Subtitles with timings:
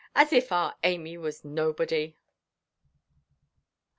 [0.15, 2.17] as if our Amy was nobody!"